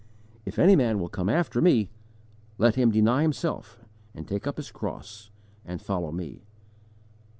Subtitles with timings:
[0.47, 1.91] ]"If any man will come after Me,
[2.57, 3.79] let him deny himself
[4.15, 5.29] and take up his cross
[5.63, 6.41] and follow Me."